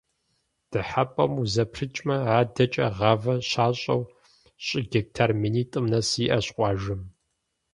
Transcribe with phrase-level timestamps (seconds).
[0.71, 4.01] Дыхьэпӏэм узэпрыкӏмэ, адэкӏэ гъавэ щащӏэу
[4.65, 7.01] щӏы гектар минитӏым нэс иӏэщ къуажэм.